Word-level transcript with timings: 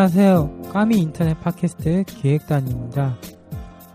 안녕하세요. 0.00 0.62
까미 0.72 0.96
인터넷 0.96 1.38
팟캐스트 1.42 2.04
기획단입니다. 2.06 3.18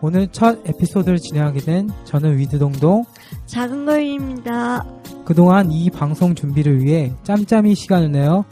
오늘 0.01 0.27
첫 0.27 0.59
에피소드를 0.63 1.17
진행하게 1.17 1.61
된 1.61 1.89
저는 2.03 2.37
위드동동. 2.37 3.05
작은 3.47 3.87
거인입니다. 3.87 4.85
그동안 5.25 5.71
이 5.71 5.89
방송 5.89 6.35
준비를 6.35 6.83
위해 6.83 7.11
짬짬이 7.23 7.73
시간을 7.73 8.11
내어 8.11 8.45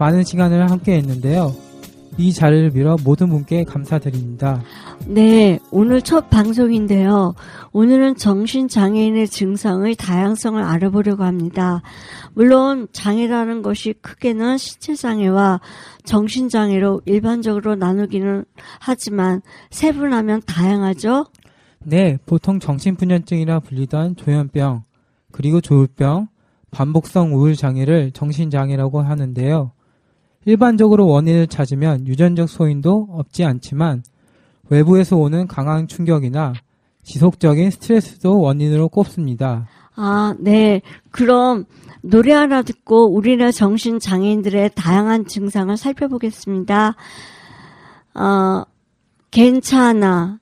많은 0.00 0.24
시간을 0.24 0.68
함께 0.68 0.96
했는데요. 0.96 1.54
이 2.18 2.32
자리를 2.32 2.70
빌어 2.70 2.96
모든 3.04 3.28
분께 3.28 3.64
감사드립니다. 3.64 4.62
네, 5.06 5.58
오늘 5.70 6.00
첫 6.00 6.30
방송인데요. 6.30 7.34
오늘은 7.72 8.16
정신장애인의 8.16 9.28
증상의 9.28 9.96
다양성을 9.96 10.62
알아보려고 10.62 11.24
합니다. 11.24 11.82
물론 12.32 12.88
장애라는 12.92 13.62
것이 13.62 13.92
크게는 14.00 14.56
신체장애와 14.56 15.60
정신장애로 16.04 17.02
일반적으로 17.04 17.74
나누기는 17.74 18.44
하지만 18.80 19.42
세분하면 19.70 20.42
다양하죠? 20.46 21.26
네, 21.84 22.18
보통 22.24 22.58
정신분열증이라 22.58 23.60
불리던 23.60 24.16
조현병, 24.16 24.84
그리고 25.32 25.60
조울병, 25.60 26.28
반복성 26.70 27.34
우울장애를 27.34 28.12
정신장애라고 28.12 29.02
하는데요. 29.02 29.72
일반적으로 30.46 31.08
원인을 31.08 31.48
찾으면 31.48 32.06
유전적 32.06 32.48
소인도 32.48 33.08
없지 33.10 33.44
않지만 33.44 34.02
외부에서 34.70 35.16
오는 35.16 35.46
강한 35.46 35.88
충격이나 35.88 36.54
지속적인 37.02 37.70
스트레스도 37.70 38.40
원인으로 38.40 38.88
꼽습니다. 38.88 39.68
아, 39.96 40.34
네. 40.38 40.82
그럼 41.10 41.64
노래 42.00 42.32
하나 42.32 42.62
듣고 42.62 43.12
우리나라 43.12 43.50
정신 43.50 43.98
장애인들의 43.98 44.70
다양한 44.74 45.26
증상을 45.26 45.76
살펴보겠습니다. 45.76 46.94
어, 48.14 48.62
괜찮아. 49.30 50.38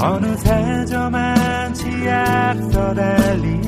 어느새 0.00 0.84
저만 0.86 1.74
치약서 1.74 2.94
달릴 2.94 3.67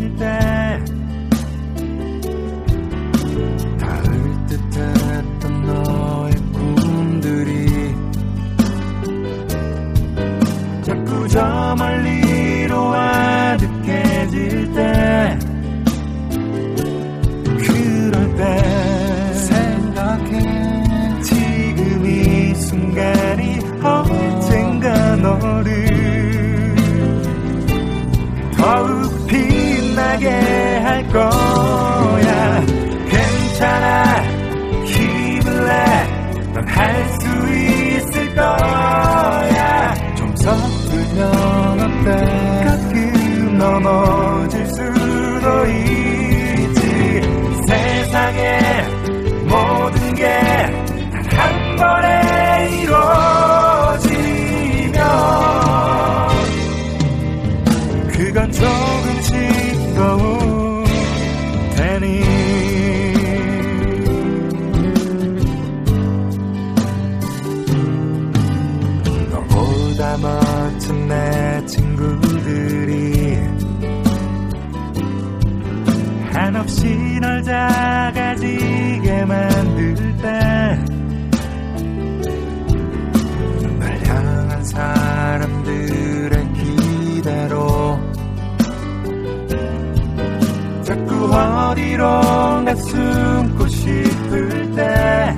어디론가 92.11 92.75
숨고 92.75 93.69
싶을 93.69 94.73
때 94.75 95.37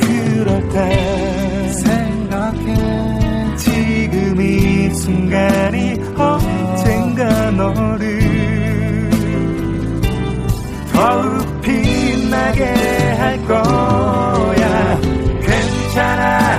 그럴 0.00 0.68
때 0.68 1.68
생각해. 1.72 3.56
지금 3.56 4.40
이 4.40 4.94
순간이 4.94 5.94
언젠가 6.16 7.50
너를 7.52 9.10
더욱 10.92 11.60
빛나게 11.62 12.64
할 13.18 13.46
거야. 13.46 15.00
괜찮아. 15.40 16.58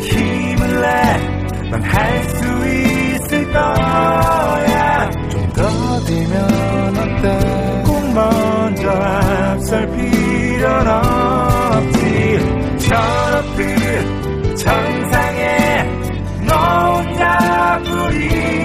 힘을 0.00 0.80
내넌 0.80 1.82
할 1.82 2.26
수 2.28 2.44
있을 2.68 3.52
거야 3.52 4.75
앞설 9.02 9.86
필요는 9.92 10.90
없지. 11.72 12.56
저렇듯 12.88 14.56
정상에 14.56 15.84
너 16.46 16.54
혼자 16.96 17.78
뿐이라면 17.84 18.56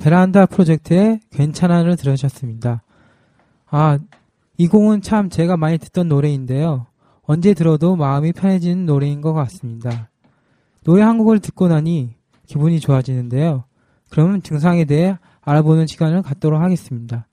베란다 0.00 0.46
프로젝트의 0.46 1.20
괜찮아를 1.30 1.96
들으셨습니다. 1.96 2.82
아, 3.70 3.98
이 4.56 4.66
곡은 4.66 5.02
참 5.02 5.30
제가 5.30 5.56
많이 5.56 5.78
듣던 5.78 6.08
노래인데요. 6.08 6.86
언제 7.22 7.54
들어도 7.54 7.96
마음이 7.96 8.32
편해지는 8.32 8.86
노래인 8.86 9.20
것 9.20 9.32
같습니다. 9.32 10.08
노래 10.84 11.02
한 11.02 11.18
곡을 11.18 11.38
듣고 11.38 11.68
나니 11.68 12.14
기분이 12.46 12.80
좋아지는데요. 12.80 13.64
그러면 14.08 14.42
증상에 14.42 14.84
대해 14.84 15.16
알아보는 15.42 15.86
시간을 15.86 16.22
갖도록 16.22 16.60
하겠습니다. 16.60 17.26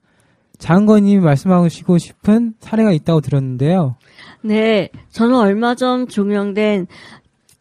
장은건님이 0.58 1.20
말씀하시고 1.22 1.98
싶은 1.98 2.54
사례가 2.60 2.92
있다고 2.92 3.20
들었는데요. 3.20 3.96
네, 4.42 4.90
저는 5.10 5.34
얼마 5.36 5.74
전 5.74 6.06
종영된 6.06 6.86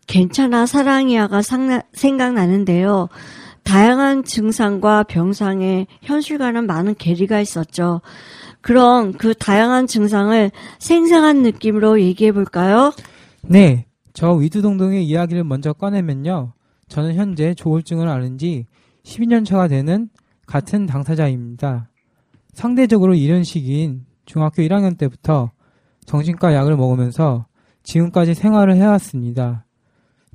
괜찮아 0.08 0.66
사랑이야가 0.66 1.42
생각나는데요. 1.94 3.10
다양한 3.68 4.24
증상과 4.24 5.04
병상의 5.04 5.88
현실과는 6.02 6.66
많은 6.68 6.96
괴리가 6.96 7.42
있었죠. 7.42 8.00
그럼 8.62 9.12
그 9.12 9.34
다양한 9.34 9.88
증상을 9.88 10.52
생생한 10.80 11.44
느낌으로 11.44 12.00
얘기해 12.00 12.32
볼까요? 12.32 12.94
네, 13.42 13.86
저 14.14 14.32
위두동동의 14.32 15.06
이야기를 15.06 15.44
먼저 15.44 15.74
꺼내면요. 15.74 16.54
저는 16.88 17.16
현재 17.16 17.54
조울증을 17.54 18.08
앓은 18.08 18.38
지 18.38 18.66
12년 19.04 19.46
차가 19.46 19.68
되는 19.68 20.10
같은 20.46 20.86
당사자입니다. 20.86 21.90
상대적으로 22.54 23.16
이른 23.16 23.44
시기인 23.44 24.06
중학교 24.26 24.64
1학년 24.64 24.98
때부터 24.98 25.52
정신과 26.06 26.54
약을 26.54 26.78
먹으면서 26.78 27.48
지금까지 27.84 28.34
생활을 28.34 28.78
해왔습니다. 28.78 29.66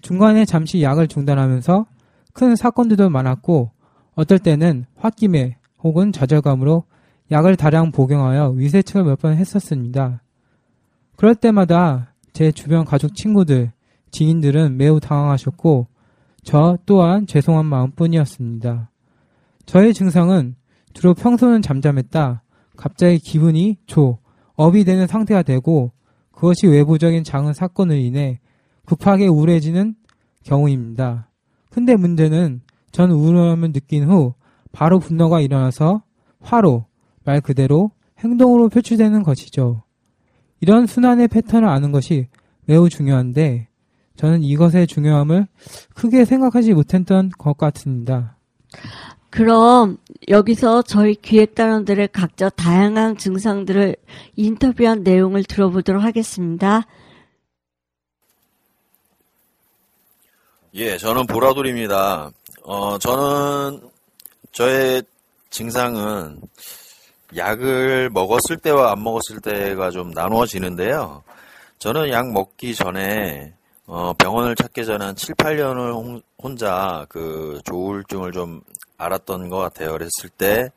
중간에 0.02 0.44
잠시 0.44 0.82
약을 0.82 1.08
중단하면서 1.08 1.87
큰 2.32 2.56
사건들도 2.56 3.11
많았고 3.11 3.70
어떨 4.14 4.38
때는 4.38 4.87
홧김에 5.02 5.56
혹은 5.82 6.12
좌절감으로 6.12 6.84
약을 7.31 7.56
다량 7.56 7.93
복용하여 7.93 8.50
위세척을 8.50 9.05
몇 9.05 9.19
번 9.20 9.37
했었습니다. 9.37 10.23
그럴 11.17 11.34
때마다 11.34 12.14
제 12.32 12.50
주변 12.52 12.84
가족 12.84 13.14
친구들, 13.14 13.73
지인들은 14.11 14.76
매우 14.76 15.00
당황하셨고 15.00 15.87
저 16.43 16.76
또한 16.87 17.26
죄송한 17.26 17.64
마음뿐이었습니다. 17.67 18.90
저의 19.67 19.94
증상은 19.94 20.56
주로 20.93 21.14
평소는 21.14 21.62
잠잠했다. 21.62 22.43
갑자기 22.76 23.19
기분이 23.19 23.78
조, 23.87 24.19
업이 24.55 24.85
되는 24.85 25.06
상태가 25.06 25.43
되고 25.43 25.93
그것이 26.32 26.67
외부적인 26.67 27.25
작은 27.25 27.55
사건으로 27.55 27.99
인해 27.99 28.40
급하게 28.85 29.28
우울해지는 29.28 29.94
경우입니다. 30.44 31.28
근데 31.72 31.96
문제는 31.96 32.60
전 32.92 33.10
우울함을 33.10 33.72
느낀 33.72 34.08
후 34.08 34.34
바로 34.72 34.98
분노가 34.98 35.40
일어나서 35.40 36.02
화로, 36.40 36.86
말 37.24 37.40
그대로 37.40 37.90
행동으로 38.19 38.69
표출되는 38.69 39.22
것이죠. 39.22 39.82
이런 40.60 40.86
순환의 40.86 41.28
패턴을 41.28 41.69
아는 41.69 41.90
것이 41.90 42.28
매우 42.66 42.88
중요한데 42.88 43.69
저는 44.16 44.42
이것의 44.42 44.86
중요함을 44.86 45.46
크게 45.94 46.24
생각하지 46.24 46.74
못했던 46.74 47.30
것 47.30 47.56
같습니다. 47.56 48.36
그럼 49.30 49.96
여기서 50.28 50.82
저희 50.82 51.14
기획단원들의 51.14 52.08
각자 52.12 52.50
다양한 52.50 53.16
증상들을 53.16 53.96
인터뷰한 54.36 55.02
내용을 55.02 55.42
들어보도록 55.44 56.02
하겠습니다. 56.02 56.86
예, 60.74 60.96
저는 60.96 61.26
보라돌입니다. 61.26 62.30
어, 62.62 62.98
저는 62.98 63.90
저의 64.52 65.02
증상은 65.50 66.40
약을 67.36 68.08
먹었을 68.08 68.56
때와 68.56 68.92
안 68.92 69.02
먹었을 69.02 69.42
때가 69.42 69.90
좀 69.90 70.12
나누어지는데요. 70.12 71.24
저는 71.78 72.08
약 72.08 72.32
먹기 72.32 72.74
전에 72.74 73.52
어, 73.86 74.14
병원을 74.14 74.56
찾기 74.56 74.86
전에 74.86 75.04
한 75.04 75.14
7, 75.14 75.34
8년을 75.34 75.92
혼, 75.92 76.22
혼자 76.42 77.04
그 77.10 77.60
조울증을 77.66 78.32
좀 78.32 78.62
알았던 78.96 79.50
것 79.50 79.58
같아요. 79.58 79.92
그랬을 79.92 80.30
때 80.38 80.70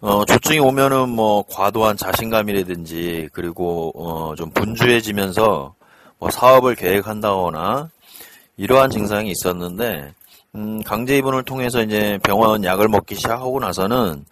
어, 0.00 0.24
조증이 0.24 0.60
오면은 0.60 1.08
뭐 1.08 1.42
과도한 1.50 1.96
자신감이라든지 1.96 3.30
그리고 3.32 3.92
어, 3.96 4.36
좀 4.36 4.50
분주해지면서 4.50 5.74
뭐 6.20 6.30
사업을 6.30 6.76
계획한다거나 6.76 7.90
이러한 8.60 8.90
증상이 8.90 9.30
있었는데 9.30 10.12
음, 10.54 10.82
강제 10.82 11.16
입원을 11.16 11.44
통해서 11.44 11.82
이제 11.82 12.18
병원 12.22 12.62
약을 12.62 12.88
먹기 12.88 13.14
시작하고 13.14 13.58
나서는 13.58 14.26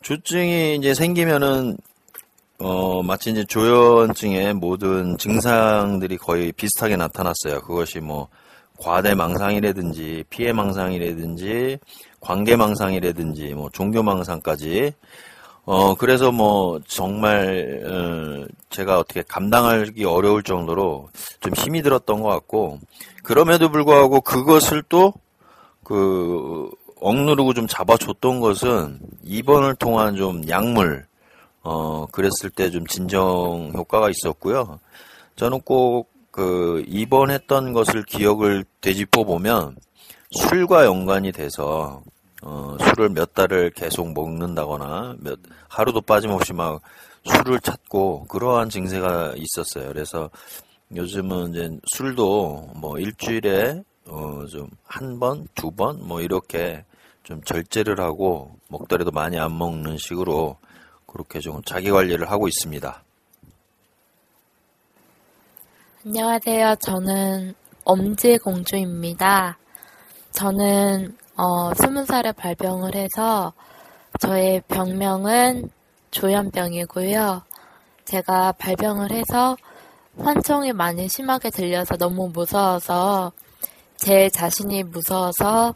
조증이 0.00 0.76
이제 0.76 0.94
생기면은 0.94 1.76
어, 2.60 3.02
마치 3.02 3.32
이제 3.32 3.44
조현증의 3.44 4.54
모든 4.54 5.18
증상들이 5.18 6.18
거의 6.18 6.52
비슷하게 6.52 6.94
나타났어요. 6.96 7.62
그것이 7.62 7.98
뭐 7.98 8.28
과대망상이라든지 8.78 10.22
피해망상이라든지 10.30 11.78
관계망상이라든지 12.20 13.54
뭐 13.54 13.70
종교망상까지 13.70 14.92
어 15.66 15.94
그래서 15.94 16.30
뭐 16.30 16.80
정말 16.86 17.82
어, 17.86 18.46
제가 18.70 18.98
어떻게 18.98 19.22
감당하기 19.22 20.04
어려울 20.04 20.42
정도로 20.42 21.08
좀 21.40 21.54
힘이 21.54 21.82
들었던 21.82 22.20
것 22.22 22.28
같고 22.28 22.80
그럼에도 23.22 23.70
불구하고 23.70 24.20
그것을 24.20 24.82
또 24.88 25.14
그 25.84 26.70
억누르고 27.00 27.52
좀 27.52 27.66
잡아줬던 27.66 28.40
것은 28.40 28.98
입원을 29.22 29.74
통한 29.74 30.16
좀 30.16 30.48
약물 30.48 31.06
어 31.62 32.06
그랬을 32.06 32.48
때 32.56 32.70
좀 32.70 32.86
진정 32.86 33.70
효과가 33.74 34.08
있었고요. 34.08 34.80
저는 35.36 35.60
꼭 35.60 36.14
그 36.34 36.82
입원했던 36.88 37.72
것을 37.72 38.02
기억을 38.02 38.64
되짚어 38.80 39.22
보면 39.22 39.76
술과 40.32 40.84
연관이 40.84 41.30
돼서 41.30 42.02
어, 42.46 42.76
술을 42.78 43.08
몇 43.10 43.32
달을 43.34 43.70
계속 43.70 44.12
먹는다거나 44.12 45.16
몇 45.18 45.38
하루도 45.68 46.02
빠짐없이 46.02 46.52
막 46.52 46.82
술을 47.24 47.60
찾고 47.60 48.26
그러한 48.26 48.68
증세가 48.68 49.32
있었어요. 49.36 49.88
그래서 49.88 50.28
요즘은 50.94 51.50
이제 51.54 51.70
술도 51.94 52.72
뭐 52.76 52.98
일주일에 52.98 53.82
어, 54.06 54.44
좀 54.50 54.68
한 54.86 55.18
번, 55.18 55.48
두 55.54 55.70
번 55.70 55.98
뭐 56.06 56.20
이렇게 56.20 56.84
좀 57.22 57.42
절제를 57.42 57.98
하고 58.00 58.56
먹더라도 58.68 59.10
많이 59.10 59.38
안 59.38 59.56
먹는 59.56 59.96
식으로 59.96 60.58
그렇게 61.06 61.40
좀 61.40 61.62
자기 61.64 61.90
관리를 61.90 62.30
하고 62.30 62.46
있습니다. 62.48 63.02
안녕하세요. 66.06 66.74
저는 66.80 67.54
엄지공주입니다. 67.84 69.56
저는 70.32 71.16
어, 71.36 71.72
20살에 71.72 72.36
발병을 72.36 72.94
해서 72.94 73.52
저의 74.20 74.62
병명은 74.68 75.68
조현병이고요. 76.12 77.42
제가 78.04 78.52
발병을 78.52 79.10
해서 79.10 79.56
환청이 80.16 80.72
많이 80.72 81.08
심하게 81.08 81.50
들려서 81.50 81.96
너무 81.96 82.28
무서워서 82.28 83.32
제 83.96 84.28
자신이 84.30 84.84
무서워서 84.84 85.74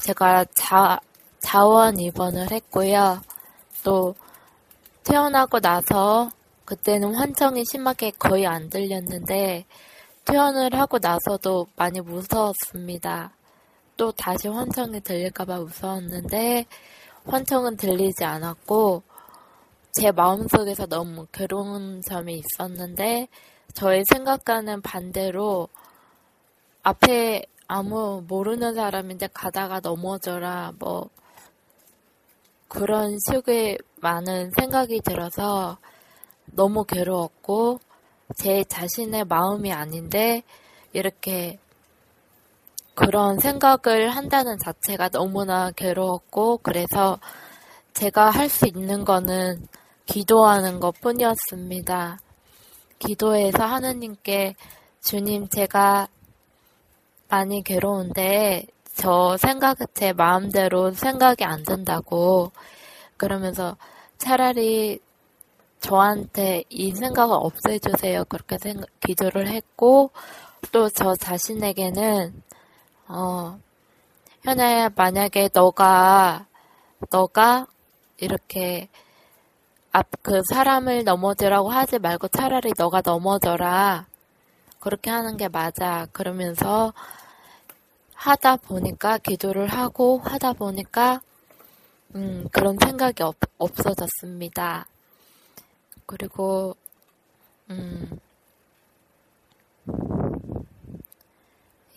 제가 0.00 0.44
자, 0.54 1.00
자원 1.40 1.98
입원을 1.98 2.52
했고요. 2.52 3.20
또 3.82 4.14
퇴원하고 5.02 5.58
나서 5.58 6.30
그때는 6.64 7.16
환청이 7.16 7.64
심하게 7.68 8.12
거의 8.12 8.46
안 8.46 8.70
들렸는데 8.70 9.64
퇴원을 10.26 10.78
하고 10.78 11.00
나서도 11.00 11.66
많이 11.74 12.00
무서웠습니다. 12.00 13.32
또 13.96 14.12
다시 14.12 14.48
환청이 14.48 15.00
들릴까봐 15.00 15.58
무서웠는데 15.58 16.66
환청은 17.24 17.76
들리지 17.76 18.24
않았고 18.24 19.02
제 19.92 20.10
마음속에서 20.10 20.86
너무 20.86 21.26
괴로운 21.32 22.00
점이 22.02 22.40
있었는데 22.40 23.28
저의 23.74 24.04
생각과는 24.06 24.82
반대로 24.82 25.68
앞에 26.82 27.44
아무 27.68 28.24
모르는 28.26 28.74
사람인데 28.74 29.28
가다가 29.32 29.80
넘어져라 29.80 30.72
뭐 30.78 31.08
그런 32.68 33.16
식의 33.28 33.78
많은 34.00 34.50
생각이 34.58 35.00
들어서 35.00 35.78
너무 36.46 36.84
괴로웠고 36.84 37.80
제 38.36 38.64
자신의 38.64 39.24
마음이 39.24 39.72
아닌데 39.72 40.42
이렇게 40.92 41.58
그런 42.94 43.38
생각을 43.38 44.10
한다는 44.10 44.58
자체가 44.58 45.08
너무나 45.08 45.70
괴로웠고 45.70 46.58
그래서 46.58 47.18
제가 47.94 48.30
할 48.30 48.48
수 48.48 48.66
있는 48.66 49.04
거는 49.04 49.66
기도하는 50.06 50.80
것 50.80 51.00
뿐이었습니다. 51.00 52.18
기도해서 52.98 53.64
하느님께 53.64 54.54
주님 55.00 55.48
제가 55.48 56.08
많이 57.28 57.62
괴로운데 57.62 58.66
저 58.94 59.36
생각 59.38 59.78
제 59.94 60.12
마음대로 60.12 60.92
생각이 60.92 61.44
안 61.44 61.62
든다고 61.64 62.52
그러면서 63.16 63.76
차라리 64.18 65.00
저한테 65.80 66.64
이 66.68 66.92
생각을 66.92 67.34
없애주세요 67.40 68.24
그렇게 68.26 68.58
생각, 68.58 68.86
기도를 69.00 69.48
했고 69.48 70.10
또 70.72 70.88
저 70.90 71.14
자신에게는 71.16 72.42
어. 73.12 73.60
현아야 74.42 74.90
만약에 74.96 75.50
너가 75.54 76.46
너가 77.10 77.66
이렇게 78.18 78.88
앞 79.92 80.06
그 80.22 80.42
사람을 80.50 81.04
넘어지라고 81.04 81.70
하지 81.70 81.98
말고 81.98 82.28
차라리 82.28 82.72
너가 82.78 83.02
넘어져라. 83.04 84.06
그렇게 84.80 85.10
하는 85.10 85.36
게 85.36 85.48
맞아. 85.48 86.06
그러면서 86.12 86.92
하다 88.14 88.56
보니까 88.56 89.18
기도를 89.18 89.66
하고 89.68 90.20
하다 90.24 90.54
보니까 90.54 91.20
음, 92.14 92.48
그런 92.52 92.76
생각이 92.80 93.22
없, 93.22 93.36
없어졌습니다. 93.58 94.86
그리고 96.06 96.76
음, 97.70 98.18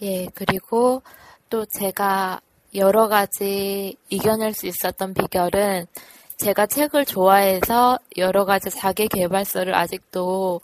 예 0.02 0.28
그리고 0.36 1.02
또 1.50 1.66
제가 1.66 2.42
여러 2.76 3.08
가지 3.08 3.96
이겨낼 4.10 4.54
수 4.54 4.68
있었던 4.68 5.14
비결은 5.14 5.86
제가 6.38 6.66
책을 6.66 7.06
좋아해서 7.06 7.98
여러 8.18 8.44
가지 8.44 8.70
자기 8.70 9.08
개발서를 9.08 9.74
아직도 9.74 10.60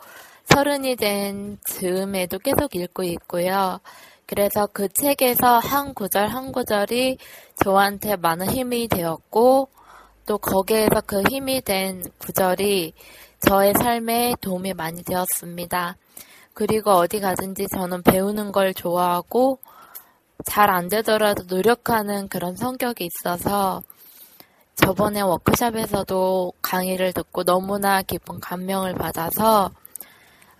서른이 0.46 0.98
된 0.98 1.58
즈음에도 1.64 2.40
계속 2.40 2.76
읽고 2.76 3.04
있고요. 3.04 3.80
그래서 4.26 4.68
그 4.72 4.90
책에서 4.90 5.60
한 5.60 5.94
구절 5.94 6.28
한 6.28 6.52
구절이 6.52 7.18
저한테 7.64 8.18
많은 8.18 8.50
힘이 8.50 8.90
되었고 8.90 9.70
또 10.26 10.38
거기에서 10.38 11.02
그 11.06 11.22
힘이 11.30 11.62
된 11.62 12.04
구절이 12.18 12.94
저의 13.48 13.74
삶에 13.74 14.34
도움이 14.42 14.74
많이 14.74 15.04
되었습니다. 15.04 15.96
그리고 16.62 16.92
어디 16.92 17.20
가든지 17.20 17.66
저는 17.74 18.04
배우는 18.04 18.52
걸 18.52 18.76
좋아하고 18.76 19.58
잘 20.46 20.70
안 20.70 20.90
되더라도 20.90 21.44
노력하는 21.48 22.28
그런 22.28 22.56
성격이 22.56 23.10
있어서 23.10 23.82
저번에 24.76 25.22
워크샵에서도 25.22 26.54
강의를 26.62 27.14
듣고 27.14 27.46
너무나 27.46 28.04
깊은 28.04 28.42
감명을 28.42 28.94
받아서 28.94 29.72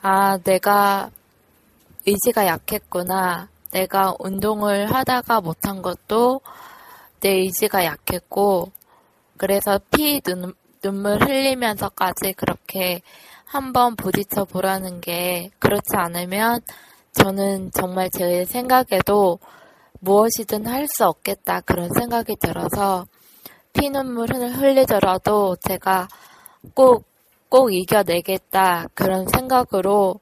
아, 0.02 0.40
내가 0.40 1.12
의지가 2.08 2.48
약했구나. 2.48 3.50
내가 3.70 4.16
운동을 4.18 4.92
하다가 4.92 5.42
못한 5.42 5.84
것도 5.84 6.42
내 7.20 7.30
의지가 7.30 7.86
약했고, 7.86 8.72
그래서 9.38 9.80
피, 9.92 10.20
눈, 10.22 10.56
눈물 10.82 11.22
흘리면서까지 11.22 12.34
그렇게 12.34 13.04
한번 13.52 13.98
부딪혀 13.98 14.46
보라는 14.46 15.02
게 15.02 15.50
그렇지 15.60 15.98
않으면 15.98 16.62
저는 17.12 17.72
정말 17.74 18.10
제 18.10 18.46
생각에도 18.46 19.40
무엇이든 20.00 20.66
할 20.68 20.88
수 20.88 21.06
없겠다 21.06 21.60
그런 21.60 21.90
생각이 21.94 22.38
들어서 22.40 23.06
피눈물을 23.74 24.56
흘리더라도 24.56 25.58
제가 25.58 26.08
꼭, 26.74 27.06
꼭 27.50 27.74
이겨내겠다 27.74 28.88
그런 28.94 29.28
생각으로 29.28 30.22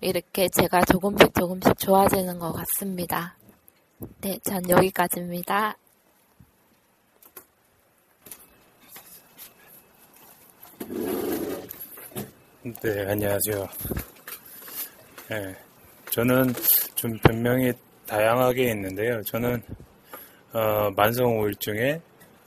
이렇게 0.00 0.48
제가 0.48 0.82
조금씩 0.82 1.34
조금씩 1.34 1.76
좋아지는 1.80 2.38
것 2.38 2.52
같습니다. 2.52 3.36
네, 4.20 4.38
전 4.44 4.62
여기까지입니다. 4.70 5.76
네, 12.68 13.06
안녕하세요. 13.08 13.66
네, 15.30 15.56
저는 16.10 16.52
좀 16.94 17.16
변명이 17.20 17.72
다양하게 18.06 18.72
있는데요. 18.72 19.22
저는 19.22 19.62
어, 20.52 20.90
만성 20.94 21.40
우울증에 21.40 21.98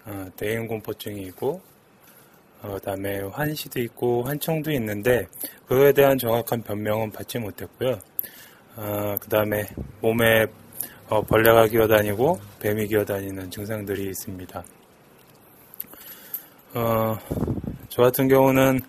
어, 0.06 0.28
대인공포증이 0.38 1.24
있고 1.24 1.60
어, 2.62 2.74
그다음에 2.74 3.22
환시도 3.22 3.80
있고 3.80 4.22
환청도 4.24 4.72
있는데 4.74 5.28
그거에 5.66 5.92
대한 5.92 6.18
정확한 6.20 6.62
변명은 6.62 7.12
받지 7.12 7.40
못했고요. 7.40 8.00
어, 8.76 9.16
그 9.20 9.28
다음에 9.28 9.66
몸에 10.02 10.46
어, 11.10 11.22
벌레가 11.24 11.66
기어다니고 11.66 12.40
뱀이 12.60 12.88
기어다니는 12.88 13.50
증상들이 13.50 14.10
있습니다. 14.10 14.64
어, 16.76 17.18
저 17.90 18.04
같은 18.04 18.28
경우는 18.28 18.80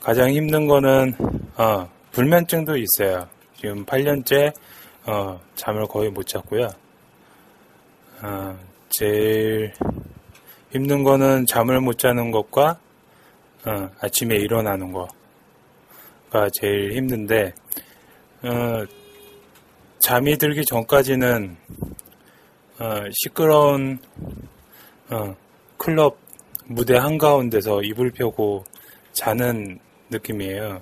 가장 0.00 0.30
힘든 0.30 0.66
거는 0.66 1.14
어, 1.56 1.88
불면증도 2.12 2.76
있어요. 2.78 3.28
지금 3.54 3.84
8년째 3.84 4.52
어, 5.06 5.38
잠을 5.54 5.86
거의 5.86 6.10
못 6.10 6.26
잤고요. 6.26 6.68
어, 8.22 8.58
제일 8.88 9.72
힘든 10.70 11.04
거는 11.04 11.44
잠을 11.46 11.80
못 11.80 11.98
자는 11.98 12.30
것과 12.30 12.78
어, 13.66 13.90
아침에 14.00 14.36
일어나는 14.36 14.90
거가 14.92 16.48
제일 16.54 16.94
힘든데 16.96 17.52
어, 18.42 18.84
잠이 19.98 20.38
들기 20.38 20.64
전까지는 20.64 21.56
어, 22.78 22.94
시끄러운 23.12 23.98
어, 25.10 25.36
클럽 25.76 26.16
무대 26.64 26.96
한가운데서 26.96 27.82
이불 27.82 28.12
펴고 28.12 28.64
자는 29.12 29.78
느낌이에요. 30.10 30.80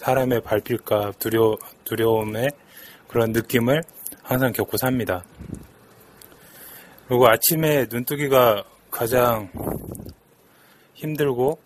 사람의 0.00 0.42
발필까 0.42 1.12
두려, 1.18 1.56
두려움의 1.84 2.50
그런 3.06 3.32
느낌을 3.32 3.82
항상 4.22 4.52
겪고 4.52 4.76
삽니다. 4.76 5.24
그리고 7.06 7.26
아침에 7.28 7.86
눈뜨기가 7.90 8.64
가장 8.90 9.50
힘들고 10.94 11.58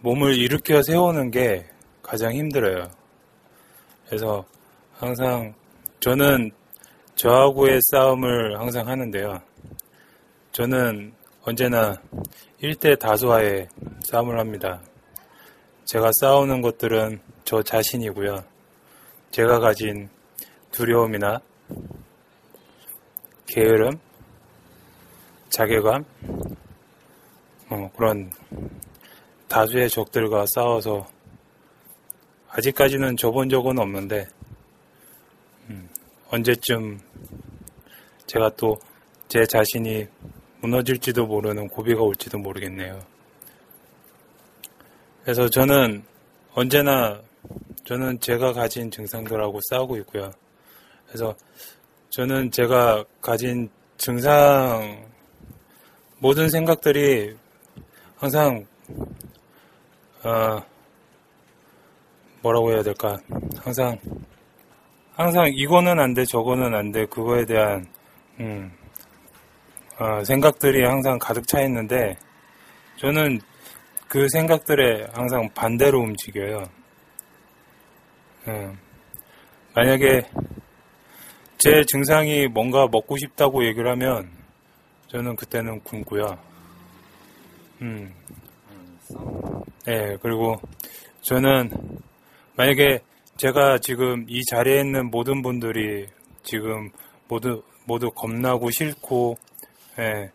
몸을 0.00 0.36
일으켜 0.36 0.82
세우는 0.82 1.30
게 1.30 1.66
가장 2.02 2.32
힘들어요. 2.32 2.90
그래서 4.06 4.44
항상 4.92 5.54
저는 6.00 6.50
저하고의 7.14 7.80
싸움을 7.90 8.58
항상 8.58 8.88
하는데요. 8.88 9.40
저는 10.52 11.14
언제나 11.42 12.00
1대 12.62 12.98
다수와의 12.98 13.68
싸움을 14.00 14.38
합니다. 14.38 14.80
제가 15.84 16.10
싸우는 16.20 16.62
것들은 16.62 17.20
저 17.44 17.62
자신이고요. 17.62 18.44
제가 19.30 19.58
가진 19.58 20.08
두려움이나 20.70 21.40
게으름, 23.46 23.98
자괴감, 25.50 26.04
어, 27.70 27.90
그런 27.96 28.30
다수의 29.48 29.88
적들과 29.90 30.46
싸워서 30.54 31.06
아직까지는 32.48 33.16
져본 33.16 33.48
적은 33.48 33.78
없는데 33.78 34.26
음, 35.70 35.88
언제쯤 36.30 37.00
제가 38.26 38.50
또 38.56 38.76
제 39.34 39.44
자신이 39.44 40.06
무너질지도 40.60 41.26
모르는 41.26 41.66
고비가 41.66 42.02
올지도 42.02 42.38
모르겠네요. 42.38 43.00
그래서 45.24 45.48
저는 45.48 46.04
언제나 46.52 47.18
저는 47.84 48.20
제가 48.20 48.52
가진 48.52 48.90
증상들하고 48.90 49.58
싸우고 49.70 49.96
있고요. 49.98 50.30
그래서 51.06 51.34
저는 52.10 52.50
제가 52.50 53.02
가진 53.20 53.68
증상 53.96 55.06
모든 56.18 56.48
생각들이 56.48 57.34
항상 58.16 58.64
어, 60.24 60.62
뭐라고 62.42 62.72
해야 62.72 62.82
될까? 62.82 63.16
항상, 63.58 63.98
항상 65.14 65.50
이거는 65.54 65.98
안 65.98 66.12
돼, 66.12 66.24
저거는 66.26 66.74
안 66.74 66.92
돼, 66.92 67.06
그거에 67.06 67.44
대한, 67.44 67.86
음, 68.40 68.70
어, 69.98 70.22
생각들이 70.24 70.84
항상 70.84 71.18
가득 71.18 71.46
차 71.46 71.62
있는데, 71.62 72.16
저는 72.96 73.40
그 74.14 74.28
생각들에 74.28 75.08
항상 75.12 75.50
반대로 75.54 75.98
움직여요. 75.98 76.62
음, 78.46 78.78
만약에 79.74 80.22
제 81.58 81.82
증상이 81.84 82.46
뭔가 82.46 82.86
먹고 82.86 83.16
싶다고 83.16 83.66
얘기를 83.66 83.90
하면, 83.90 84.30
저는 85.08 85.34
그때는 85.34 85.80
굶고요. 85.80 86.38
음. 87.82 88.14
네, 89.84 90.16
그리고 90.22 90.60
저는 91.22 91.72
만약에 92.54 93.00
제가 93.36 93.78
지금 93.78 94.26
이 94.28 94.44
자리에 94.44 94.78
있는 94.78 95.10
모든 95.10 95.42
분들이 95.42 96.06
지금 96.44 96.88
모두 97.26 97.64
모두 97.84 98.12
겁나고 98.12 98.70
싫고 98.70 99.36
예, 99.98 100.30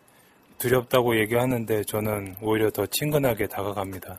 두렵다고 0.60 1.18
얘기하는데 1.18 1.82
저는 1.84 2.36
오히려 2.42 2.70
더 2.70 2.84
친근하게 2.86 3.46
다가갑니다. 3.48 4.18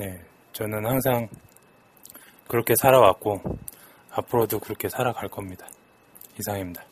네, 0.00 0.20
저는 0.52 0.84
항상 0.84 1.28
그렇게 2.48 2.74
살아왔고 2.76 3.40
앞으로도 4.10 4.58
그렇게 4.58 4.88
살아갈 4.88 5.28
겁니다. 5.28 5.66
이상입니다. 6.38 6.84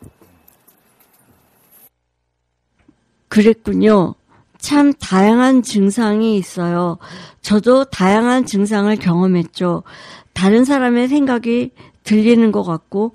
그랬군요. 3.27 4.15
참 4.57 4.93
다양한 4.93 5.61
증상이 5.61 6.37
있어요. 6.37 6.97
저도 7.41 7.83
다양한 7.85 8.45
증상을 8.45 8.95
경험했죠. 8.95 9.83
다른 10.31 10.63
사람의 10.63 11.09
생각이 11.09 11.71
들리는 12.03 12.51
것 12.53 12.63
같고, 12.63 13.11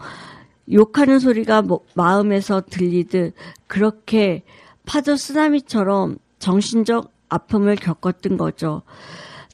욕하는 0.71 1.19
소리가 1.19 1.63
뭐, 1.63 1.81
마음에서 1.95 2.61
들리듯, 2.61 3.35
그렇게 3.67 4.43
파도 4.89 5.17
쓰나미처럼 5.17 6.17
정신적 6.39 7.13
아픔을 7.29 7.77
겪었던 7.77 8.39
거죠. 8.39 8.81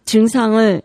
증상을 0.04 0.80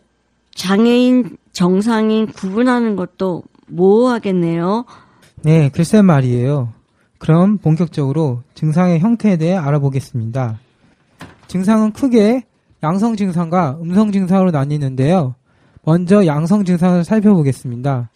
장애인, 0.56 1.38
정상인 1.54 2.26
구분하는 2.26 2.96
것도 2.96 3.44
모호하겠네요. 3.68 4.86
네, 5.44 5.70
글쎄 5.70 6.02
말이에요. 6.02 6.74
그럼 7.20 7.60
본격적으로 7.60 8.42
증상의 8.56 9.00
형태에 9.00 9.38
대해 9.38 9.56
알아보겠습니다. 9.56 10.60
증상은 11.48 11.94
크게 11.94 12.44
양성 12.82 13.16
증상과 13.16 13.78
음성 13.82 14.12
증상으로 14.12 14.50
나뉘는데요. 14.50 15.36
먼저 15.84 16.26
양성 16.26 16.66
증상을 16.66 17.04
살펴보겠습니다. 17.04 18.10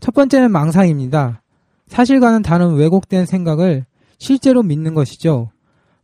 첫 0.00 0.14
번째는 0.14 0.50
망상입니다. 0.50 1.42
사실과는 1.88 2.42
다른 2.42 2.74
왜곡된 2.74 3.26
생각을 3.26 3.84
실제로 4.18 4.62
믿는 4.62 4.94
것이죠. 4.94 5.50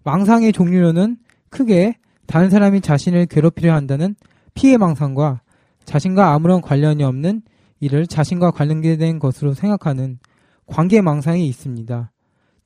망상의 0.05 0.53
종류로는 0.53 1.17
크게 1.51 1.97
다른 2.27 2.51
사람이 2.51 2.81
자신을 2.81 3.27
괴롭히려 3.27 3.75
한다는 3.75 4.15
피해 4.55 4.77
망상과 4.77 5.41
자신과 5.85 6.33
아무런 6.33 6.61
관련이 6.61 7.03
없는 7.03 7.43
일을 7.81 8.07
자신과 8.07 8.53
관련된 8.53 9.19
것으로 9.19 9.53
생각하는 9.53 10.19
관계 10.67 11.01
망상이 11.03 11.47
있습니다. 11.47 12.11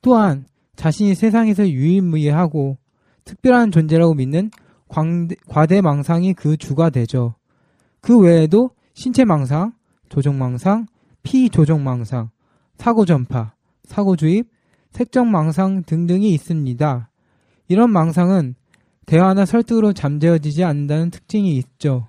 또한 0.01 0.45
자신이 0.75 1.15
세상에서 1.15 1.67
유일무이하고 1.69 2.77
특별한 3.25 3.71
존재라고 3.71 4.13
믿는 4.13 4.49
과대망상이 5.47 6.33
그 6.33 6.57
주가 6.57 6.89
되죠. 6.89 7.35
그 8.01 8.17
외에도 8.17 8.71
신체망상, 8.93 9.73
조종망상, 10.07 10.87
피조종망상, 11.23 12.29
사고전파, 12.77 13.53
사고주입, 13.83 14.47
색정망상 14.91 15.83
등등이 15.85 16.31
있습니다. 16.33 17.09
이런 17.69 17.91
망상은 17.91 18.55
대화나 19.05 19.45
설득으로 19.45 19.93
잠재워지지 19.93 20.63
않는다는 20.65 21.09
특징이 21.09 21.55
있죠. 21.55 22.07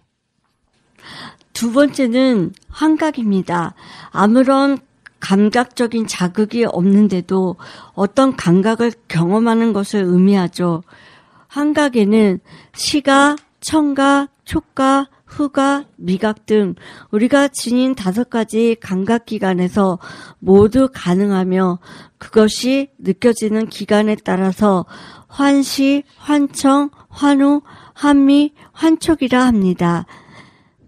두 1.52 1.72
번째는 1.72 2.52
환각입니다. 2.68 3.74
아무런 4.10 4.78
감각적인 5.20 6.06
자극이 6.06 6.64
없는데도 6.64 7.56
어떤 7.92 8.36
감각을 8.36 8.92
경험하는 9.08 9.72
것을 9.72 10.02
의미하죠. 10.02 10.82
환각에는 11.48 12.40
시각, 12.72 13.36
청각, 13.60 14.28
촉각, 14.44 15.08
후각, 15.30 15.86
미각 15.96 16.44
등 16.44 16.74
우리가 17.12 17.48
지닌 17.48 17.94
다섯 17.94 18.28
가지 18.28 18.76
감각 18.80 19.26
기관에서 19.26 19.98
모두 20.40 20.88
가능하며 20.92 21.78
그것이 22.18 22.90
느껴지는 22.98 23.68
기간에 23.68 24.16
따라서 24.24 24.84
환시, 25.28 26.02
환청, 26.16 26.90
환우, 27.08 27.62
환미, 27.94 28.52
환촉이라 28.72 29.46
합니다. 29.46 30.04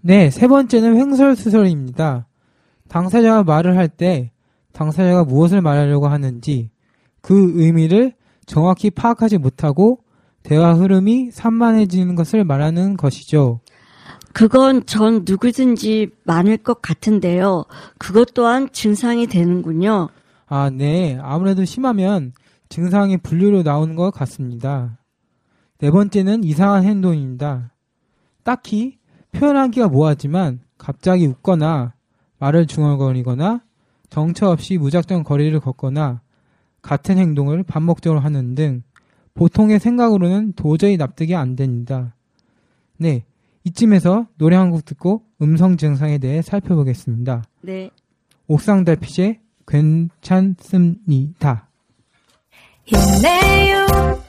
네, 0.01 0.31
세 0.31 0.49
번째는 0.49 0.97
횡설수설입니다. 0.97 2.27
당사자가 2.89 3.45
말을 3.45 3.77
할 3.77 3.89
때 3.89 4.33
당사자가 4.73 5.25
무엇을 5.25 5.61
말하려고 5.61 6.09
하는지 6.09 6.71
그 7.21 7.53
의미를 7.55 8.15
정확히 8.47 8.91
파악하지 8.91 9.39
못하고 9.39 10.01
대화 10.43 10.75
흐름이 10.75 11.31
산만해지는 11.31 12.17
것을 12.17 12.45
말하는 12.45 12.97
것이죠. 12.97 13.61
그건 14.33 14.87
전 14.87 15.25
누구든지 15.27 16.11
많을 16.25 16.57
것 16.57 16.83
같은데요. 16.83 17.64
그것 17.99 18.35
또한 18.35 18.68
증상이 18.73 19.27
되는군요. 19.27 20.09
아, 20.47 20.71
네. 20.71 21.18
아무래도 21.21 21.64
심하면 21.64 22.33
증상이 22.68 23.18
분류로 23.18 23.62
나오는 23.62 23.97
것 23.97 24.11
같습니다. 24.11 24.99
네 25.79 25.90
번째는 25.90 26.45
이상한 26.45 26.85
행동입니다. 26.85 27.73
딱히 28.45 28.99
표현하기가 29.33 29.88
뭐하지만 29.88 30.61
갑자기 30.79 31.27
웃거나 31.27 31.95
말을 32.38 32.66
중얼거리거나 32.66 33.62
정처 34.11 34.51
없이 34.51 34.79
무작정 34.79 35.23
거리를 35.23 35.59
걷거나 35.61 36.21
같은 36.83 37.18
행동을 37.18 37.62
반복적으로 37.62 38.21
하는 38.21 38.55
등 38.55 38.83
보통의 39.35 39.81
생각으로는 39.81 40.53
도저히 40.55 40.97
납득이 40.97 41.35
안 41.35 41.57
됩니다. 41.57 42.14
네. 42.97 43.25
이쯤에서 43.64 44.27
노래 44.38 44.57
한 44.57 44.70
곡 44.70 44.85
듣고 44.85 45.22
음성 45.40 45.77
증상에 45.77 46.18
대해 46.18 46.42
살펴보겠습니다. 46.42 47.44
네. 47.62 47.90
옥상 48.48 48.85
달빛의 48.85 49.40
괜찮습니다. 49.66 51.68
힘내요. 52.85 54.22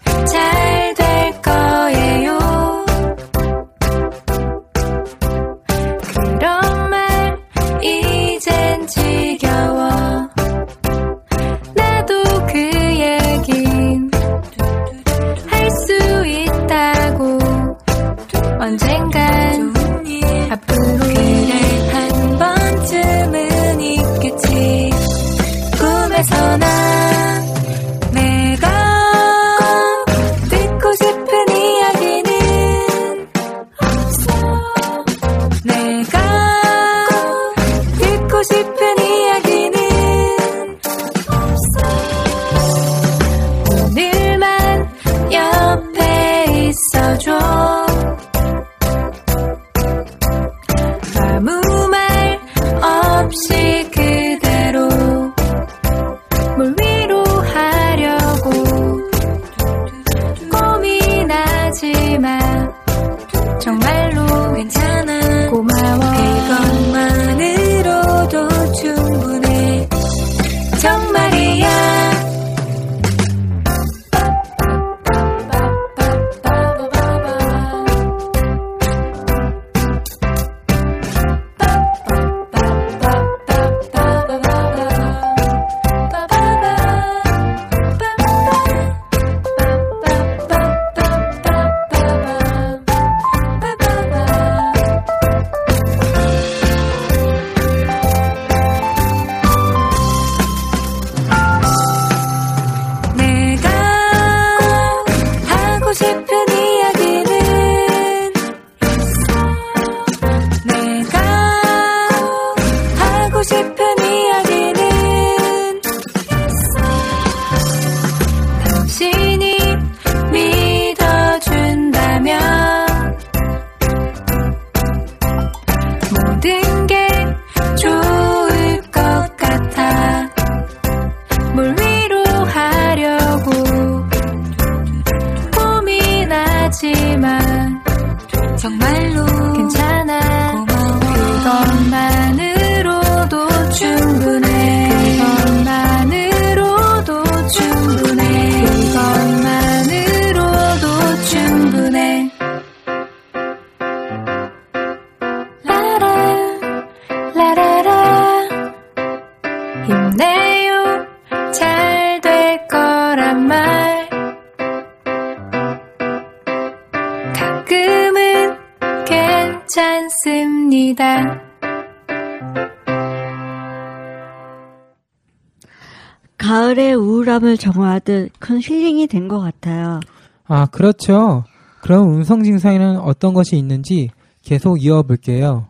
우울함을 177.43 177.58
정화하듯 177.58 178.32
큰 178.39 178.60
힐링이 178.62 179.08
된 179.08 179.27
것 179.27 179.39
같아요. 179.39 179.99
아, 180.45 180.65
그렇죠. 180.65 181.43
그럼 181.82 182.15
음성 182.15 182.43
증상에는 182.43 182.97
어떤 182.99 183.34
것이 183.34 183.58
있는지 183.58 184.10
계속 184.41 184.82
이어볼게요. 184.84 185.67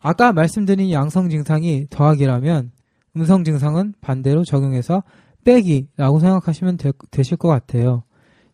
아까 0.00 0.32
말씀드린 0.32 0.90
양성 0.92 1.30
증상이 1.30 1.86
더하기라면 1.90 2.70
음성 3.16 3.44
증상은 3.44 3.94
반대로 4.00 4.44
적용해서 4.44 5.02
빼기라고 5.44 6.20
생각하시면 6.20 6.76
되, 6.76 6.92
되실 7.10 7.36
것 7.36 7.48
같아요. 7.48 8.02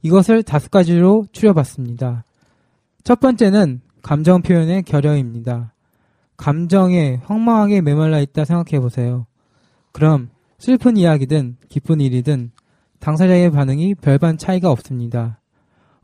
이것을 0.02 0.42
다섯 0.42 0.70
가지로 0.70 1.26
추려봤습니다. 1.32 2.24
첫 3.04 3.20
번째는 3.20 3.80
감정 4.02 4.42
표현의 4.42 4.84
결여입니다. 4.84 5.72
감정에 6.36 7.20
황망하게 7.24 7.80
메말라 7.82 8.20
있다 8.20 8.44
생각해 8.44 8.80
보세요. 8.80 9.26
그럼 9.92 10.30
슬픈 10.60 10.98
이야기든 10.98 11.56
기쁜 11.70 12.02
일이든 12.02 12.50
당사자의 12.98 13.50
반응이 13.50 13.94
별반 13.94 14.36
차이가 14.36 14.70
없습니다. 14.70 15.40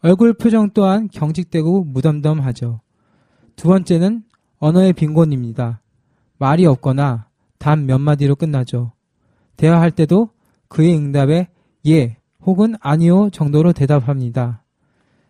얼굴 0.01 0.33
표정 0.33 0.71
또한 0.71 1.09
경직되고 1.13 1.85
무덤덤하죠. 1.85 2.81
두 3.55 3.69
번째는 3.69 4.25
언어의 4.59 4.95
빈곤입니다. 4.95 5.83
말이 6.39 6.65
없거나 6.65 7.29
단 7.59 7.85
몇 7.85 7.99
마디로 7.99 8.37
끝나죠. 8.37 8.93
대화할 9.59 9.91
때도 9.91 10.31
그의 10.69 10.97
응답에 10.97 11.49
예 11.87 12.17
혹은 12.41 12.77
아니요 12.81 13.29
정도로 13.29 13.75
대답합니다. 13.75 14.65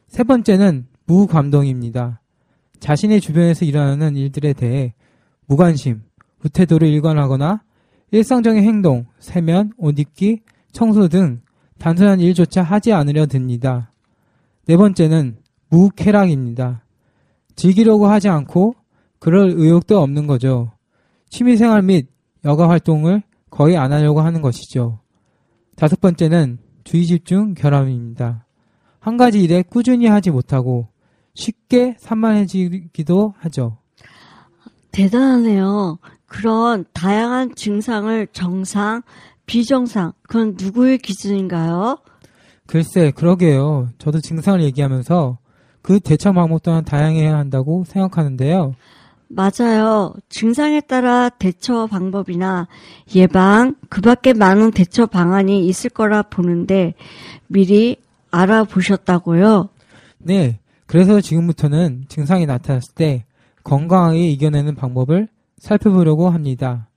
세 0.07 0.23
번째는 0.23 0.87
무감동입니다. 1.07 2.21
자신의 2.79 3.21
주변에서 3.21 3.65
일어나는 3.65 4.15
일들에 4.15 4.53
대해 4.53 4.95
무관심, 5.47 6.03
우태도를 6.45 6.87
일관하거나 6.87 7.66
일상적인 8.11 8.63
행동, 8.63 9.07
세면, 9.19 9.73
옷 9.77 9.99
입기, 9.99 10.41
청소 10.73 11.09
등 11.09 11.41
단순한 11.79 12.21
일조차 12.21 12.63
하지 12.63 12.93
않으려 12.93 13.27
듭니다. 13.27 13.91
네 14.67 14.77
번째는 14.77 15.37
무쾌락입니다. 15.69 16.85
즐기려고 17.55 18.07
하지 18.07 18.29
않고 18.29 18.75
그럴 19.19 19.53
의욕도 19.57 20.01
없는 20.01 20.27
거죠. 20.27 20.73
취미생활 21.31 21.83
및 21.83 22.09
여가 22.45 22.69
활동을 22.69 23.23
거의 23.51 23.77
안 23.77 23.93
하려고 23.93 24.21
하는 24.21 24.43
것이죠. 24.43 25.01
다섯 25.75 26.01
번째는 26.01 26.59
주의 26.85 27.07
집중 27.07 27.55
결함입니다. 27.55 28.47
한 29.01 29.17
가지 29.17 29.43
일에 29.43 29.63
꾸준히 29.63 30.07
하지 30.07 30.31
못하고 30.31 30.89
쉽게 31.35 31.97
산만해지기도 31.99 33.35
하죠. 33.39 33.79
대단하네요. 34.93 35.99
그런 36.37 36.85
다양한 36.93 37.55
증상을 37.55 38.27
정상, 38.33 39.03
비정상, 39.47 40.13
그건 40.23 40.55
누구의 40.59 40.99
기준인가요? 40.99 41.99
글쎄, 42.67 43.11
그러게요. 43.11 43.89
저도 43.97 44.21
증상을 44.21 44.61
얘기하면서 44.65 45.39
그 45.81 45.99
대처 45.99 46.33
방법 46.33 46.63
또한 46.63 46.85
다양해야 46.85 47.35
한다고 47.35 47.85
생각하는데요. 47.87 48.75
맞아요. 49.29 50.13
증상에 50.29 50.81
따라 50.81 51.31
대처 51.31 51.87
방법이나 51.87 52.69
예방, 53.15 53.75
그 53.89 54.03
밖에 54.03 54.35
많은 54.35 54.73
대처 54.73 55.07
방안이 55.07 55.67
있을 55.67 55.89
거라 55.89 56.21
보는데 56.21 56.93
미리 57.47 57.97
알아보셨다고요? 58.31 59.71
네. 60.19 60.59
그래서 60.85 61.23
지금부터는 61.23 62.05
증상이 62.09 62.45
나타났을 62.45 62.95
때 62.95 63.25
건강하게 63.65 64.29
이겨내는 64.29 64.75
방법을 64.75 65.29
살펴보려고 65.59 66.29
합니다. 66.29 66.89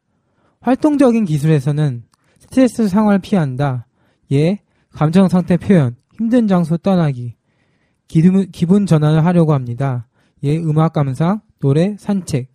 활동적인 0.62 1.26
기술에서는 1.26 2.04
스트레스 2.40 2.88
상황을 2.88 3.20
피한다. 3.20 3.88
예, 4.32 4.60
감정 4.92 5.28
상태 5.28 5.58
표현, 5.58 5.96
힘든 6.14 6.48
장소 6.48 6.78
떠나기, 6.78 7.36
기분, 8.08 8.86
전환을 8.86 9.24
하려고 9.26 9.54
합니다. 9.54 10.08
예, 10.44 10.58
음악 10.58 10.94
감상, 10.94 11.42
노래, 11.60 11.96
산책, 11.98 12.50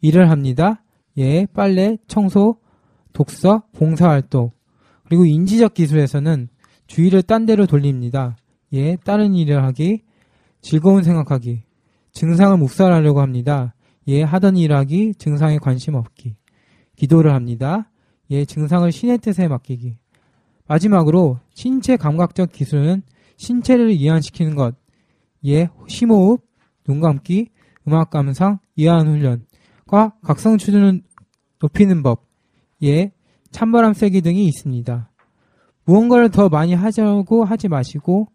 일을 0.00 0.30
합니다. 0.30 0.82
예, 1.18 1.46
빨래, 1.46 1.96
청소, 2.06 2.58
독서, 3.12 3.62
봉사활동. 3.72 4.52
그리고 5.06 5.24
인지적 5.24 5.74
기술에서는 5.74 6.48
주의를 6.86 7.22
딴 7.22 7.46
데로 7.46 7.66
돌립니다. 7.66 8.36
예, 8.72 8.96
다른 8.96 9.34
일을 9.34 9.64
하기, 9.64 10.04
즐거운 10.60 11.02
생각하기, 11.02 11.62
증상을 12.12 12.56
묵살하려고 12.58 13.20
합니다. 13.20 13.74
예, 14.08 14.22
하던 14.22 14.56
일 14.56 14.72
하기, 14.72 15.14
증상에 15.18 15.58
관심 15.58 15.94
없기, 15.94 16.36
기도를 16.96 17.32
합니다. 17.32 17.90
예, 18.30 18.44
증상을 18.44 18.90
신의 18.90 19.18
뜻에 19.18 19.48
맡기기. 19.48 19.96
마지막으로 20.66 21.40
신체 21.52 21.96
감각적 21.96 22.52
기술은 22.52 23.02
신체를 23.36 23.90
이완시키는 23.92 24.54
것, 24.54 24.76
예, 25.46 25.68
심호흡, 25.88 26.42
눈 26.84 27.00
감기, 27.00 27.48
음악 27.88 28.10
감상, 28.10 28.58
이해하는 28.76 29.12
훈련과 29.12 30.16
각성 30.22 30.58
추준을 30.58 31.02
높이는 31.60 32.02
법, 32.02 32.26
예, 32.82 33.12
찬바람 33.50 33.94
쐬기 33.94 34.20
등이 34.20 34.44
있습니다. 34.46 35.10
무언가를 35.84 36.30
더 36.30 36.48
많이 36.48 36.74
하자고 36.74 37.44
하지 37.44 37.68
마시고 37.68 38.28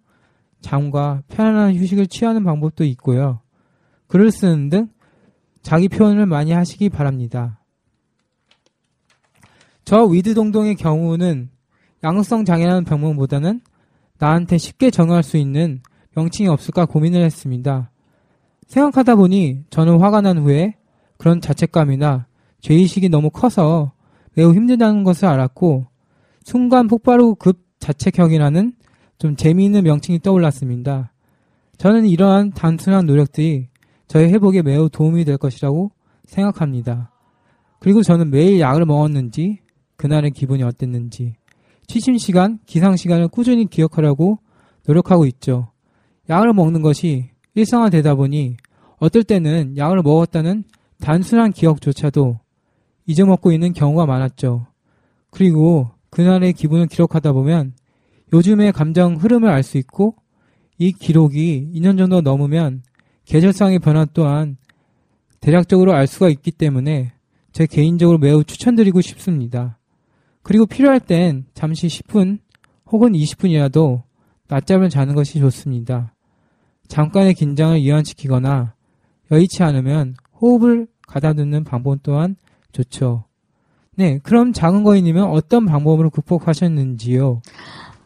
잠과 0.62 1.24
편안한 1.28 1.76
휴식을 1.76 2.08
취하는 2.08 2.44
방법도 2.44 2.84
있고요. 2.86 3.42
글을 4.08 4.32
쓰는 4.32 4.70
등 4.70 4.90
자기 5.66 5.90
표현을 5.90 6.28
많이 6.28 6.52
하시기 6.52 6.90
바랍니다. 6.90 7.60
저 9.84 10.04
위드동동의 10.04 10.76
경우는 10.76 11.50
양성 12.04 12.46
장애라는 12.46 12.84
병명보다는 12.84 13.62
나한테 14.20 14.60
쉽게 14.60 14.92
정할 14.92 15.24
수 15.24 15.38
있는 15.38 15.82
명칭이 16.16 16.48
없을까 16.50 16.86
고민을 16.86 17.24
했습니다. 17.24 17.90
생각하다 18.68 19.16
보니 19.16 19.64
저는 19.72 20.00
화가 20.00 20.22
난 20.22 20.38
후에 20.38 20.76
그런 21.18 21.42
자책감이나 21.42 22.28
죄의식이 22.62 23.10
너무 23.10 23.32
커서 23.32 23.92
매우 24.36 24.54
힘들다는 24.54 25.04
것을 25.04 25.28
알았고 25.28 25.88
순간 26.44 26.88
폭발후 26.88 27.38
급 27.40 27.64
자책형이라는 27.80 28.74
좀 29.18 29.36
재미있는 29.36 29.84
명칭이 29.84 30.20
떠올랐습니다. 30.20 31.12
저는 31.80 32.06
이러한 32.06 32.52
단순한 32.52 33.08
노력들이 33.08 33.70
저의 34.08 34.32
회복에 34.32 34.62
매우 34.62 34.90
도움이 34.90 35.26
될 35.26 35.38
것이라고 35.38 35.92
생각합니다. 36.26 37.12
그리고 37.80 38.04
저는 38.04 38.32
매일 38.32 38.60
약을 38.60 38.86
먹었는지, 38.86 39.60
그날의 39.98 40.32
기분이 40.32 40.64
어땠는지, 40.64 41.36
취침 41.88 42.18
시간, 42.18 42.60
기상 42.66 42.96
시간을 42.96 43.28
꾸준히 43.28 43.66
기억하려고 43.66 44.40
노력하고 44.88 45.26
있죠. 45.28 45.72
약을 46.30 46.54
먹는 46.54 46.82
것이 46.82 47.30
일상화되다 47.54 48.16
보니 48.16 48.58
어떨 48.98 49.24
때는 49.24 49.78
약을 49.78 50.02
먹었다는 50.02 50.64
단순한 51.00 51.52
기억조차도 51.52 52.40
잊어먹고 53.06 53.52
있는 53.52 53.74
경우가 53.74 54.06
많았죠. 54.06 54.68
그리고 55.30 55.92
그날의 56.10 56.54
기분을 56.54 56.88
기록하다 56.88 57.34
보면 57.34 57.74
요즘의 58.34 58.72
감정 58.72 59.16
흐름을 59.16 59.50
알 59.50 59.64
수 59.64 59.78
있고 59.78 60.16
이 60.78 60.92
기록이 60.92 61.72
2년 61.76 61.98
정도 61.98 62.22
넘으면 62.22 62.84
계절상의 63.26 63.80
변화 63.80 64.06
또한 64.06 64.58
대략적으로 65.40 65.94
알 65.94 66.08
수가 66.08 66.30
있기 66.30 66.52
때문에 66.52 67.12
제 67.52 67.66
개인적으로 67.66 68.18
매우 68.18 68.44
추천드리고 68.44 69.02
싶습니다. 69.02 69.78
그리고 70.42 70.66
필요할 70.66 71.00
땐 71.00 71.46
잠시 71.54 71.88
10분 71.88 72.40
혹은 72.88 73.14
20분이라도 73.14 74.04
낮잠을 74.48 74.90
자는 74.90 75.16
것이 75.16 75.40
좋습니다. 75.40 76.14
잠깐의 76.88 77.34
긴장을 77.34 77.78
이완시키거나 77.78 78.74
여의치 79.32 79.64
않으면 79.64 80.16
호흡을 80.40 80.88
가다듬는 81.08 81.64
방법 81.64 82.04
또한 82.04 82.36
좋죠. 82.72 83.26
네, 83.96 84.20
그럼 84.20 84.54
작은 84.54 84.84
거인님은 84.84 85.24
어떤 85.24 85.66
방법으로 85.66 86.10
극복하셨는지요? 86.10 87.42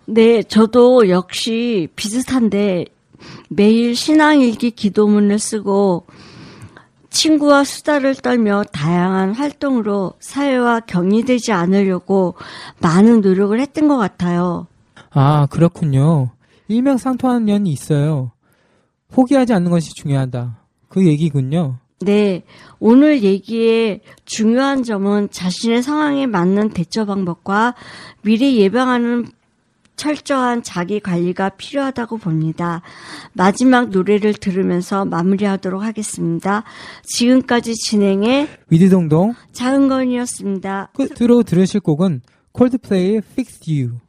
네, 0.05 0.43
저도 0.43 1.09
역시 1.09 1.87
비슷한데 1.95 2.85
매일 3.49 3.95
신앙일기 3.95 4.71
기도문을 4.71 5.39
쓰고 5.39 6.05
친구와 7.09 7.63
수다를 7.63 8.15
떨며 8.15 8.63
다양한 8.71 9.33
활동으로 9.33 10.13
사회와 10.19 10.81
격리되지 10.81 11.51
않으려고 11.51 12.35
많은 12.79 13.21
노력을 13.21 13.59
했던 13.59 13.87
것 13.87 13.97
같아요. 13.97 14.67
아, 15.11 15.47
그렇군요. 15.47 16.29
일명상통하는 16.67 17.45
면이 17.45 17.71
있어요. 17.71 18.31
포기하지 19.11 19.53
않는 19.53 19.71
것이 19.71 19.93
중요하다. 19.95 20.57
그 20.87 21.05
얘기군요. 21.05 21.77
네, 22.01 22.43
오늘 22.79 23.23
얘기의 23.23 24.01
중요한 24.23 24.83
점은 24.83 25.29
자신의 25.31 25.83
상황에 25.83 26.27
맞는 26.27 26.69
대처 26.69 27.05
방법과 27.05 27.75
미리 28.21 28.57
예방하는 28.57 29.27
철저한 29.99 30.63
자기 30.63 31.01
관리가 31.01 31.49
필요하다고 31.49 32.17
봅니다. 32.17 32.81
마지막 33.33 33.89
노래를 33.89 34.33
들으면서 34.33 35.03
마무리하도록 35.03 35.83
하겠습니다. 35.83 36.63
지금까지 37.03 37.75
진행해 37.75 38.47
위드동동 38.69 39.35
작은 39.51 39.89
건이었습니다. 39.89 40.91
끝으로 40.93 41.43
들으실 41.43 41.81
곡은 41.81 42.21
콜드플레이의 42.53 43.17
Fix 43.33 43.59
You. 43.69 44.08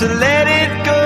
to 0.00 0.08
let 0.08 0.46
it 0.62 0.72
go. 0.86 1.04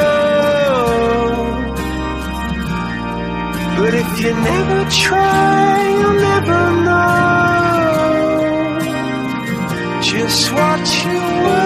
But 3.79 3.93
if 3.93 4.21
you 4.21 4.33
never 4.33 4.89
try, 4.89 5.89
you'll 5.99 6.21
never 6.31 6.61
know 6.87 8.05
just 10.01 10.53
what 10.53 10.83
you 11.05 11.19
were. 11.45 11.64